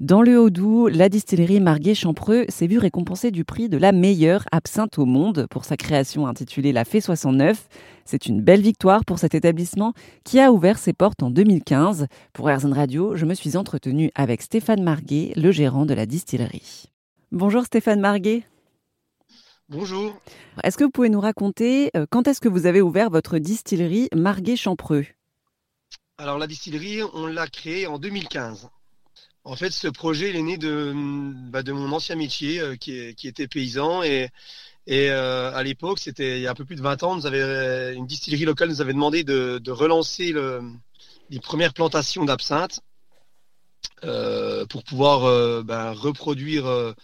Dans 0.00 0.22
le 0.22 0.38
Haut-Doubs, 0.38 0.90
la 0.90 1.08
distillerie 1.08 1.58
Marguet-Champreux 1.58 2.44
s'est 2.48 2.68
vue 2.68 2.78
récompensée 2.78 3.32
du 3.32 3.44
prix 3.44 3.68
de 3.68 3.76
la 3.76 3.90
meilleure 3.90 4.44
absinthe 4.52 4.96
au 4.96 5.06
monde 5.06 5.48
pour 5.50 5.64
sa 5.64 5.76
création 5.76 6.28
intitulée 6.28 6.70
La 6.70 6.84
Fée 6.84 7.00
69. 7.00 7.66
C'est 8.04 8.26
une 8.26 8.40
belle 8.40 8.60
victoire 8.60 9.04
pour 9.04 9.18
cet 9.18 9.34
établissement 9.34 9.94
qui 10.22 10.38
a 10.38 10.52
ouvert 10.52 10.78
ses 10.78 10.92
portes 10.92 11.24
en 11.24 11.30
2015. 11.30 12.06
Pour 12.32 12.48
RZN 12.48 12.74
Radio, 12.74 13.16
je 13.16 13.26
me 13.26 13.34
suis 13.34 13.56
entretenue 13.56 14.12
avec 14.14 14.40
Stéphane 14.40 14.84
Marguet, 14.84 15.32
le 15.34 15.50
gérant 15.50 15.84
de 15.84 15.94
la 15.94 16.06
distillerie. 16.06 16.84
Bonjour 17.32 17.64
Stéphane 17.64 17.98
Marguet. 17.98 18.44
Bonjour. 19.68 20.16
Est-ce 20.62 20.78
que 20.78 20.84
vous 20.84 20.90
pouvez 20.90 21.08
nous 21.08 21.20
raconter 21.20 21.90
euh, 21.96 22.06
quand 22.08 22.28
est-ce 22.28 22.40
que 22.40 22.48
vous 22.48 22.66
avez 22.66 22.80
ouvert 22.80 23.10
votre 23.10 23.38
distillerie 23.38 24.08
Marguet-Champreux 24.14 25.06
Alors 26.18 26.38
la 26.38 26.46
distillerie, 26.46 27.00
on 27.14 27.26
l'a 27.26 27.48
créée 27.48 27.88
en 27.88 27.98
2015. 27.98 28.68
En 29.48 29.56
fait, 29.56 29.70
ce 29.70 29.88
projet, 29.88 30.28
il 30.28 30.36
est 30.36 30.42
né 30.42 30.58
de, 30.58 30.92
bah, 31.48 31.62
de 31.62 31.72
mon 31.72 31.90
ancien 31.92 32.16
métier 32.16 32.60
euh, 32.60 32.76
qui, 32.76 32.92
était 33.26 33.48
paysan. 33.48 34.02
Et, 34.02 34.28
euh, 34.90 35.50
à 35.54 35.62
l'époque, 35.62 36.00
c'était 36.00 36.38
il 36.38 36.42
y 36.42 36.46
a 36.46 36.50
un 36.50 36.54
peu 36.54 36.66
plus 36.66 36.76
de 36.76 36.82
20 36.82 37.02
ans, 37.02 37.16
nous 37.16 37.24
avait, 37.24 37.94
une 37.94 38.06
distillerie 38.06 38.44
locale 38.44 38.68
nous 38.68 38.82
avait 38.82 38.92
demandé 38.92 39.24
de, 39.24 39.70
relancer 39.70 40.32
le, 40.32 40.60
les 41.30 41.40
premières 41.40 41.72
plantations 41.72 42.26
d'absinthe 42.26 42.80
euh, 44.04 44.66
pour 44.66 44.84
pouvoir 44.84 45.64
bah, 45.64 45.92
reproduire 45.92 46.94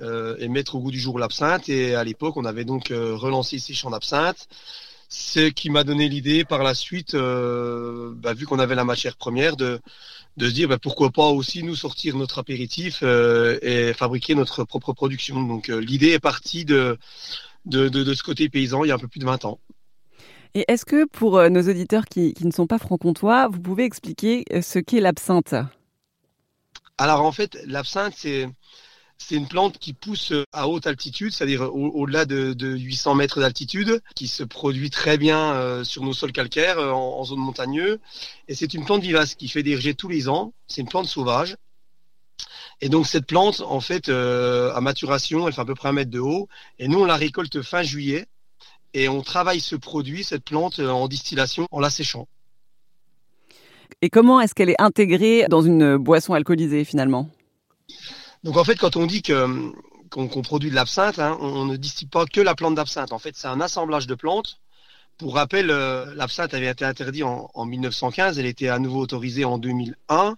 et 0.00 0.48
mettre 0.48 0.74
au 0.74 0.80
goût 0.80 0.90
du 0.90 0.98
jour 0.98 1.20
l'absinthe. 1.20 1.68
Et 1.68 1.94
à 1.94 2.02
l'époque, 2.02 2.36
on 2.36 2.44
avait 2.44 2.64
donc 2.64 2.88
relancé 2.88 3.60
ces 3.60 3.74
champs 3.74 3.90
d'absinthe. 3.90 4.48
Ce 5.14 5.50
qui 5.50 5.68
m'a 5.68 5.84
donné 5.84 6.08
l'idée 6.08 6.44
par 6.44 6.62
la 6.62 6.74
suite, 6.74 7.14
bah, 7.14 8.32
vu 8.34 8.46
qu'on 8.46 8.58
avait 8.58 8.74
la 8.74 8.84
matière 8.84 9.16
première, 9.16 9.56
de, 9.56 9.78
de 10.36 10.48
se 10.48 10.52
dire 10.52 10.68
bah, 10.68 10.78
pourquoi 10.78 11.10
pas 11.10 11.28
aussi 11.28 11.62
nous 11.62 11.76
sortir 11.76 12.16
notre 12.16 12.38
apéritif 12.38 13.00
euh, 13.02 13.58
et 13.62 13.92
fabriquer 13.92 14.34
notre 14.34 14.64
propre 14.64 14.92
production. 14.92 15.42
Donc 15.42 15.68
euh, 15.68 15.80
l'idée 15.80 16.10
est 16.10 16.20
partie 16.20 16.64
de 16.64 16.98
de, 17.64 17.88
de, 17.88 18.14
ce 18.14 18.24
côté 18.24 18.48
paysan 18.48 18.84
il 18.84 18.88
y 18.88 18.90
a 18.90 18.94
un 18.94 18.98
peu 18.98 19.06
plus 19.06 19.20
de 19.20 19.24
20 19.24 19.44
ans. 19.44 19.60
Et 20.54 20.64
est-ce 20.68 20.84
que 20.84 21.06
pour 21.06 21.38
euh, 21.38 21.48
nos 21.48 21.62
auditeurs 21.62 22.06
qui, 22.06 22.34
qui 22.34 22.44
ne 22.44 22.50
sont 22.50 22.66
pas 22.66 22.78
franc-comtois, 22.78 23.48
vous 23.48 23.60
pouvez 23.60 23.84
expliquer 23.84 24.44
ce 24.60 24.78
qu'est 24.80 25.00
l'absinthe? 25.00 25.54
Alors 26.98 27.22
en 27.22 27.32
fait, 27.32 27.56
l'absinthe, 27.66 28.14
c'est 28.16 28.48
c'est 29.26 29.36
une 29.36 29.46
plante 29.46 29.78
qui 29.78 29.92
pousse 29.92 30.32
à 30.52 30.68
haute 30.68 30.86
altitude, 30.86 31.32
c'est-à-dire 31.32 31.74
au-delà 31.74 32.24
de, 32.24 32.54
800 32.76 33.14
mètres 33.14 33.40
d'altitude, 33.40 34.02
qui 34.14 34.26
se 34.26 34.42
produit 34.42 34.90
très 34.90 35.16
bien 35.16 35.54
euh, 35.54 35.84
sur 35.84 36.02
nos 36.02 36.12
sols 36.12 36.32
calcaires 36.32 36.78
euh, 36.78 36.90
en, 36.90 37.24
zone 37.24 37.38
montagneuse. 37.38 37.98
Et 38.48 38.54
c'est 38.54 38.74
une 38.74 38.84
plante 38.84 39.02
vivace 39.02 39.34
qui 39.34 39.48
fait 39.48 39.62
des 39.62 39.76
rejets 39.76 39.94
tous 39.94 40.08
les 40.08 40.28
ans. 40.28 40.52
C'est 40.66 40.80
une 40.80 40.88
plante 40.88 41.06
sauvage. 41.06 41.56
Et 42.80 42.88
donc 42.88 43.06
cette 43.06 43.26
plante, 43.26 43.60
en 43.60 43.80
fait, 43.80 44.08
euh, 44.08 44.74
à 44.74 44.80
maturation, 44.80 45.46
elle 45.46 45.54
fait 45.54 45.60
à 45.60 45.64
peu 45.64 45.74
près 45.74 45.88
un 45.88 45.92
mètre 45.92 46.10
de 46.10 46.20
haut. 46.20 46.48
Et 46.78 46.88
nous, 46.88 47.00
on 47.00 47.04
la 47.04 47.16
récolte 47.16 47.62
fin 47.62 47.82
juillet. 47.82 48.26
Et 48.94 49.08
on 49.08 49.22
travaille 49.22 49.60
ce 49.60 49.76
produit, 49.76 50.24
cette 50.24 50.44
plante, 50.44 50.78
en 50.80 51.08
distillation, 51.08 51.66
en 51.70 51.80
la 51.80 51.90
séchant. 51.90 52.26
Et 54.02 54.10
comment 54.10 54.40
est-ce 54.40 54.54
qu'elle 54.54 54.68
est 54.68 54.80
intégrée 54.80 55.46
dans 55.48 55.62
une 55.62 55.96
boisson 55.96 56.34
alcoolisée 56.34 56.84
finalement? 56.84 57.30
Donc 58.44 58.56
en 58.56 58.64
fait, 58.64 58.76
quand 58.76 58.96
on 58.96 59.06
dit 59.06 59.22
que 59.22 59.72
qu'on 60.12 60.42
produit 60.42 60.68
de 60.68 60.74
l'absinthe, 60.74 61.18
hein, 61.18 61.38
on, 61.40 61.64
ne 61.64 61.76
distille 61.76 62.08
pas 62.08 62.26
que 62.26 62.40
la 62.40 62.54
plante 62.54 62.74
d'absinthe. 62.74 63.12
En 63.12 63.18
fait, 63.18 63.34
c'est 63.34 63.48
un 63.48 63.62
assemblage 63.62 64.06
de 64.06 64.14
plantes. 64.14 64.58
Pour 65.16 65.34
rappel, 65.36 65.70
euh, 65.70 66.14
l'absinthe 66.14 66.52
avait 66.52 66.66
été 66.66 66.84
interdite 66.84 67.22
en, 67.22 67.50
en, 67.54 67.64
1915, 67.64 68.38
elle 68.38 68.44
était 68.44 68.68
à 68.68 68.78
nouveau 68.78 69.00
autorisée 69.00 69.46
en 69.46 69.56
2001. 69.56 70.36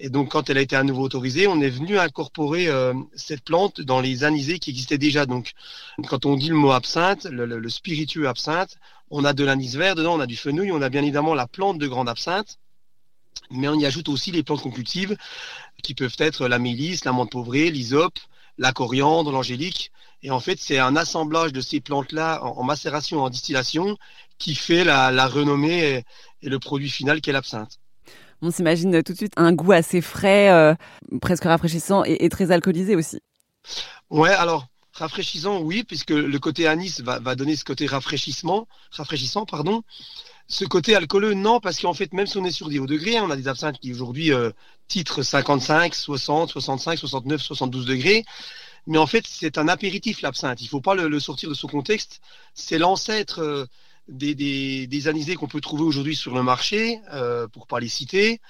Et 0.00 0.08
donc, 0.08 0.32
quand 0.32 0.50
elle 0.50 0.58
a 0.58 0.60
été 0.60 0.74
à 0.74 0.82
nouveau 0.82 1.02
autorisée, 1.02 1.46
on 1.46 1.60
est 1.60 1.70
venu 1.70 1.96
incorporer 1.96 2.66
euh, 2.66 2.92
cette 3.14 3.44
plante 3.44 3.80
dans 3.80 4.00
les 4.00 4.24
anisés 4.24 4.58
qui 4.58 4.70
existaient 4.70 4.98
déjà. 4.98 5.26
Donc, 5.26 5.52
quand 6.08 6.26
on 6.26 6.34
dit 6.36 6.48
le 6.48 6.56
mot 6.56 6.72
absinthe, 6.72 7.24
le, 7.24 7.46
le, 7.46 7.60
le 7.60 7.68
spiritueux 7.68 8.26
absinthe, 8.26 8.76
on 9.10 9.24
a 9.24 9.32
de 9.32 9.44
l'anis 9.44 9.76
vert 9.76 9.94
dedans, 9.94 10.16
on 10.16 10.20
a 10.20 10.26
du 10.26 10.36
fenouil, 10.36 10.72
on 10.72 10.82
a 10.82 10.88
bien 10.88 11.02
évidemment 11.02 11.34
la 11.34 11.46
plante 11.46 11.78
de 11.78 11.86
grande 11.86 12.08
absinthe 12.08 12.58
mais 13.50 13.68
on 13.68 13.74
y 13.74 13.86
ajoute 13.86 14.08
aussi 14.08 14.30
les 14.30 14.42
plantes 14.42 14.62
concutives 14.62 15.16
qui 15.82 15.94
peuvent 15.94 16.16
être 16.18 16.48
la 16.48 16.58
mélisse, 16.58 17.04
la 17.04 17.12
menthe 17.12 17.30
pauvrée, 17.30 17.70
l'hysope, 17.70 18.18
la 18.58 18.72
coriandre, 18.72 19.30
l'angélique. 19.32 19.92
Et 20.22 20.30
en 20.30 20.40
fait, 20.40 20.58
c'est 20.58 20.78
un 20.78 20.96
assemblage 20.96 21.52
de 21.52 21.60
ces 21.60 21.80
plantes-là 21.80 22.42
en, 22.42 22.62
macération, 22.64 23.22
en 23.22 23.30
distillation, 23.30 23.98
qui 24.38 24.54
fait 24.54 24.84
la, 24.84 25.26
renommée 25.26 26.04
et, 26.42 26.48
le 26.48 26.58
produit 26.58 26.90
final 26.90 27.20
qu'est 27.20 27.32
l'absinthe. 27.32 27.78
On 28.42 28.50
s'imagine 28.50 29.02
tout 29.02 29.12
de 29.12 29.18
suite 29.18 29.32
un 29.36 29.52
goût 29.52 29.72
assez 29.72 30.00
frais, 30.00 30.50
euh, 30.50 30.74
presque 31.20 31.44
rafraîchissant 31.44 32.04
et, 32.04 32.28
très 32.28 32.50
alcoolisé 32.50 32.96
aussi. 32.96 33.20
Ouais, 34.10 34.30
alors 34.30 34.66
rafraîchissant, 34.94 35.60
oui, 35.60 35.84
puisque 35.84 36.10
le 36.10 36.38
côté 36.38 36.66
anis 36.66 37.00
va, 37.00 37.34
donner 37.34 37.56
ce 37.56 37.64
côté 37.64 37.86
rafraîchissement, 37.86 38.68
rafraîchissant, 38.90 39.44
pardon. 39.44 39.82
Ce 40.46 40.64
côté 40.64 40.94
alcooleux, 40.94 41.34
non, 41.34 41.58
parce 41.58 41.80
qu'en 41.80 41.94
fait, 41.94 42.12
même 42.12 42.26
si 42.26 42.36
on 42.36 42.44
est 42.44 42.52
sur 42.52 42.68
des 42.68 42.78
hauts 42.78 42.86
degrés, 42.86 43.16
hein, 43.16 43.24
on 43.26 43.30
a 43.30 43.36
des 43.36 43.48
absinthes 43.48 43.78
qui 43.80 43.92
aujourd'hui 43.92 44.32
euh, 44.32 44.50
titrent 44.88 45.22
55, 45.22 45.94
60, 45.94 46.50
65, 46.50 46.98
69, 46.98 47.40
72 47.40 47.86
degrés. 47.86 48.24
Mais 48.86 48.98
en 48.98 49.06
fait, 49.06 49.24
c'est 49.26 49.56
un 49.58 49.68
apéritif, 49.68 50.20
l'absinthe. 50.20 50.60
Il 50.60 50.64
ne 50.64 50.68
faut 50.68 50.82
pas 50.82 50.94
le, 50.94 51.20
sortir 51.20 51.48
de 51.48 51.54
son 51.54 51.68
contexte. 51.68 52.20
C'est 52.52 52.78
l'ancêtre 52.78 53.40
euh, 53.40 53.66
des, 54.08 54.34
des, 54.34 55.08
anisés 55.08 55.34
qu'on 55.34 55.48
peut 55.48 55.62
trouver 55.62 55.82
aujourd'hui 55.82 56.14
sur 56.14 56.34
le 56.34 56.42
marché, 56.42 57.00
euh, 57.12 57.48
pour 57.48 57.66
pas 57.66 57.80
les 57.80 57.88
citer. 57.88 58.40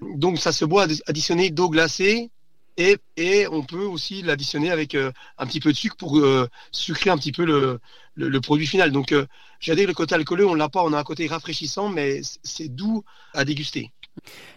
Donc, 0.00 0.38
ça 0.38 0.52
se 0.52 0.64
boit 0.64 0.86
additionné 1.06 1.50
d'eau 1.50 1.70
glacée, 1.70 2.30
et, 2.76 2.98
et, 3.16 3.46
on 3.48 3.62
peut 3.62 3.84
aussi 3.84 4.22
l'additionner 4.22 4.70
avec 4.70 4.94
euh, 4.94 5.10
un 5.38 5.46
petit 5.46 5.60
peu 5.60 5.72
de 5.72 5.76
sucre 5.76 5.96
pour 5.96 6.18
euh, 6.18 6.46
sucrer 6.72 7.10
un 7.10 7.16
petit 7.16 7.32
peu 7.32 7.44
le, 7.44 7.80
le, 8.16 8.40
produit 8.40 8.66
final. 8.66 8.92
Donc, 8.92 9.12
euh, 9.12 9.26
j'allais 9.60 9.82
dire 9.82 9.88
le 9.88 9.94
côté 9.94 10.14
alcooleux, 10.14 10.46
on 10.46 10.54
l'a 10.54 10.68
pas, 10.68 10.82
on 10.82 10.92
a 10.92 10.98
un 10.98 11.04
côté 11.04 11.26
rafraîchissant, 11.26 11.88
mais 11.88 12.20
c'est 12.42 12.68
doux 12.68 13.02
à 13.32 13.44
déguster. 13.44 13.90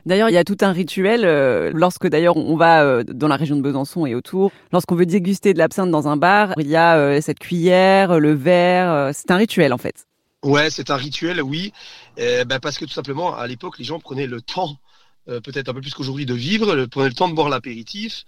D'ailleurs, 0.05 0.29
il 0.29 0.33
y 0.33 0.37
a 0.37 0.43
tout 0.43 0.57
un 0.61 0.71
rituel 0.71 1.23
euh, 1.25 1.71
lorsque 1.73 2.07
d'ailleurs 2.07 2.37
on 2.37 2.55
va 2.55 3.03
dans 3.03 3.27
la 3.27 3.35
région 3.35 3.57
de 3.57 3.61
Besançon 3.61 4.05
et 4.05 4.15
autour. 4.15 4.51
Lorsqu'on 4.71 4.95
veut 4.95 5.05
déguster 5.05 5.53
de 5.53 5.57
l'absinthe 5.57 5.91
dans 5.91 6.07
un 6.07 6.17
bar, 6.17 6.53
il 6.57 6.67
y 6.67 6.77
a 6.77 7.21
cette 7.21 7.39
cuillère, 7.39 8.19
le 8.19 8.33
verre. 8.33 9.11
c'est 9.13 9.31
un 9.31 9.37
rituel 9.37 9.73
en 9.73 9.77
fait. 9.77 10.07
Ouais, 10.43 10.69
c'est 10.69 10.89
un 10.91 10.95
rituel, 10.95 11.41
oui. 11.41 11.73
ben 12.17 12.59
parce 12.61 12.77
que 12.77 12.85
tout 12.85 12.93
simplement, 12.93 13.35
à 13.35 13.45
l'époque, 13.47 13.77
les 13.79 13.85
gens 13.85 13.99
prenaient 13.99 14.27
le 14.27 14.41
temps 14.41 14.77
euh, 15.29 15.41
peut-être 15.41 15.69
un 15.69 15.73
peu 15.73 15.81
plus 15.81 15.93
qu'aujourd'hui, 15.93 16.25
de 16.25 16.33
vivre, 16.33 16.85
prenez 16.87 17.09
le 17.09 17.13
temps 17.13 17.29
de 17.29 17.35
boire 17.35 17.49
l'apéritif. 17.49 18.25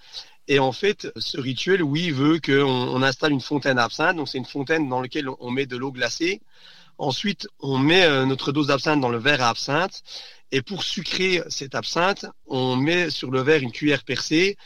Et 0.48 0.60
en 0.60 0.72
fait, 0.72 1.08
ce 1.18 1.40
rituel, 1.40 1.84
oui, 1.84 2.12
veut 2.12 2.40
qu'on 2.40 2.64
on 2.64 3.02
installe 3.02 3.32
une 3.32 3.42
fontaine 3.42 3.78
à 3.78 3.84
absinthe. 3.86 4.18
Donc, 4.18 4.28
c'est 4.28 4.38
une 4.38 4.46
fontaine 4.46 4.90
dans 4.90 5.02
laquelle 5.02 5.28
on 5.40 5.52
met 5.52 5.66
de 5.66 5.78
l'eau 5.78 5.92
glacée. 5.92 6.42
Ensuite, 6.98 7.48
on 7.60 7.78
met 7.78 8.04
euh, 8.04 8.26
notre 8.26 8.52
dose 8.52 8.68
d'absinthe 8.68 9.02
dans 9.02 9.10
le 9.10 9.18
verre 9.18 9.42
à 9.42 9.50
absinthe. 9.50 10.04
Et 10.52 10.62
pour 10.62 10.84
sucrer 10.84 11.42
cette 11.50 11.76
absinthe, 11.76 12.26
on 12.48 12.76
met 12.76 13.10
sur 13.10 13.32
le 13.32 13.42
verre 13.42 13.62
une 13.62 13.72
cuillère 13.72 14.04
percée. 14.04 14.58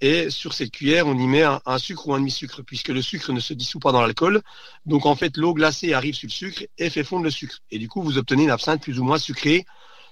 Et 0.00 0.30
sur 0.30 0.52
cette 0.52 0.70
cuillère, 0.70 1.06
on 1.06 1.16
y 1.18 1.26
met 1.26 1.42
un, 1.42 1.60
un 1.66 1.78
sucre 1.78 2.08
ou 2.08 2.14
un 2.14 2.18
demi-sucre, 2.18 2.62
puisque 2.62 2.88
le 2.88 3.02
sucre 3.02 3.32
ne 3.32 3.40
se 3.40 3.54
dissout 3.54 3.78
pas 3.78 3.92
dans 3.92 4.00
l'alcool. 4.00 4.42
Donc, 4.86 5.06
en 5.06 5.14
fait, 5.14 5.36
l'eau 5.36 5.54
glacée 5.54 5.92
arrive 5.92 6.14
sur 6.14 6.26
le 6.26 6.32
sucre 6.32 6.64
et 6.78 6.90
fait 6.90 7.04
fondre 7.04 7.24
le 7.24 7.30
sucre. 7.30 7.58
Et 7.70 7.78
du 7.78 7.88
coup, 7.88 8.02
vous 8.02 8.18
obtenez 8.18 8.44
une 8.44 8.50
absinthe 8.50 8.82
plus 8.82 8.98
ou 8.98 9.04
moins 9.04 9.18
sucrée 9.18 9.64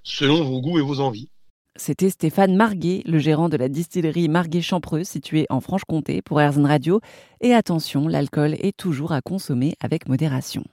selon 0.02 0.44
vos 0.44 0.60
goûts 0.60 0.78
et 0.78 0.82
vos 0.82 1.00
envies. 1.00 1.30
C'était 1.76 2.10
Stéphane 2.10 2.56
Marguet, 2.56 3.02
le 3.06 3.18
gérant 3.18 3.48
de 3.48 3.56
la 3.56 3.68
distillerie 3.68 4.28
Marguet-Champreux 4.28 5.04
située 5.04 5.46
en 5.50 5.60
Franche-Comté 5.60 6.20
pour 6.20 6.40
Airzone 6.40 6.66
Radio. 6.66 7.00
Et 7.40 7.54
attention, 7.54 8.08
l'alcool 8.08 8.54
est 8.54 8.76
toujours 8.76 9.12
à 9.12 9.22
consommer 9.22 9.74
avec 9.80 10.08
modération. 10.08 10.64